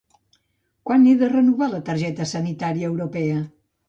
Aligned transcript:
Quan 0.89 1.03
he 1.11 1.11
de 1.19 1.29
renovar 1.33 1.67
la 1.73 1.81
targeta 1.89 2.27
sanitària 2.31 2.89
europea? 2.95 3.37